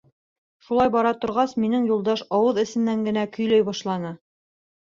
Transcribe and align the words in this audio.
Шулай 0.69 0.89
бара 0.95 1.11
торғас, 1.25 1.53
минең 1.65 1.85
юлдаш 1.91 2.25
ауыҙ 2.39 2.63
эсенән 2.65 3.07
генә 3.11 3.27
көйләй 3.37 3.67
башланы. 3.71 4.17